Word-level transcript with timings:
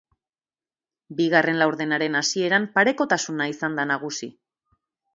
Bigarren 1.19 1.61
laurdenaren 1.63 2.19
hasieran 2.23 2.67
parekotasuna 2.81 3.51
izan 3.55 3.81
da 3.81 3.89
nagusi. 3.95 4.35